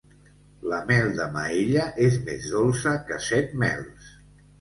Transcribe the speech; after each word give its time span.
La 0.69 0.77
mel 0.85 1.09
de 1.19 1.27
Maella 1.35 1.83
és 2.05 2.17
més 2.29 2.47
dolça 2.55 2.95
que 3.11 3.21
set 3.27 3.53
mels. 3.65 4.09